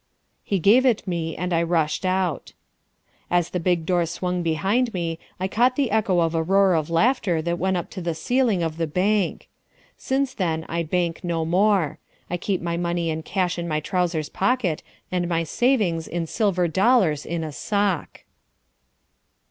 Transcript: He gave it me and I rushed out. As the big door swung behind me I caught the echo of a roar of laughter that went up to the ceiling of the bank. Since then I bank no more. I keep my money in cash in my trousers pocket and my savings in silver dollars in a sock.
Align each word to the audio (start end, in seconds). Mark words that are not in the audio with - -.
He 0.43 0.57
gave 0.57 0.83
it 0.83 1.05
me 1.07 1.37
and 1.37 1.53
I 1.53 1.61
rushed 1.61 2.07
out. 2.07 2.53
As 3.29 3.51
the 3.51 3.59
big 3.59 3.85
door 3.85 4.07
swung 4.07 4.41
behind 4.41 4.95
me 4.95 5.19
I 5.39 5.47
caught 5.47 5.75
the 5.75 5.91
echo 5.91 6.21
of 6.21 6.33
a 6.33 6.41
roar 6.41 6.73
of 6.73 6.89
laughter 6.89 7.39
that 7.43 7.59
went 7.59 7.77
up 7.77 7.87
to 7.91 8.01
the 8.01 8.15
ceiling 8.15 8.63
of 8.63 8.77
the 8.77 8.87
bank. 8.87 9.47
Since 9.99 10.33
then 10.33 10.65
I 10.67 10.81
bank 10.81 11.23
no 11.23 11.45
more. 11.45 11.99
I 12.31 12.37
keep 12.37 12.63
my 12.63 12.77
money 12.77 13.11
in 13.11 13.21
cash 13.21 13.59
in 13.59 13.67
my 13.67 13.79
trousers 13.79 14.29
pocket 14.29 14.81
and 15.11 15.27
my 15.27 15.43
savings 15.43 16.07
in 16.07 16.25
silver 16.25 16.67
dollars 16.67 17.23
in 17.23 17.43
a 17.43 17.51
sock. 17.51 18.23